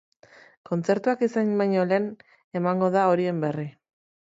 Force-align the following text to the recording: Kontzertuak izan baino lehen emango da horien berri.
Kontzertuak 0.69 1.21
izan 1.27 1.51
baino 1.61 1.85
lehen 1.91 2.09
emango 2.63 2.91
da 2.99 3.07
horien 3.13 3.47
berri. 3.47 3.71